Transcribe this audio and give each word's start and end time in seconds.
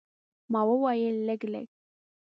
ما 0.51 0.61
وویل، 0.69 1.17
لږ، 1.27 1.41
لږ. 1.53 1.67